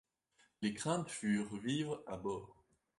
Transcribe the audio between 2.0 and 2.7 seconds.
à bord.